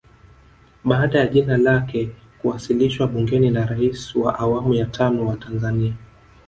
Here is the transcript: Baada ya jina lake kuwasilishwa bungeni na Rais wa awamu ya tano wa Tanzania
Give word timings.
Baada 0.83 1.19
ya 1.19 1.27
jina 1.27 1.57
lake 1.57 2.09
kuwasilishwa 2.41 3.07
bungeni 3.07 3.49
na 3.51 3.65
Rais 3.65 4.15
wa 4.15 4.39
awamu 4.39 4.73
ya 4.73 4.85
tano 4.85 5.27
wa 5.27 5.37
Tanzania 5.37 5.93